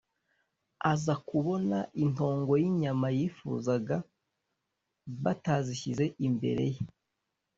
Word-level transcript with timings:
aza 0.91 1.13
kubona 1.29 1.77
intongo 2.03 2.51
z'inyama 2.61 3.07
yifuzaga 3.17 3.95
batazishyize 5.23 6.05
imbere 6.27 6.63
ye. 6.73 6.81